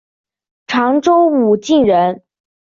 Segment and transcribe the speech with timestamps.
[0.65, 2.23] 常州武进人。